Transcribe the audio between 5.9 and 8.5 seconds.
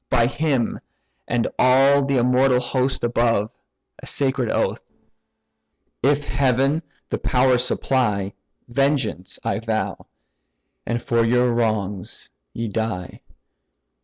if heaven the power supply,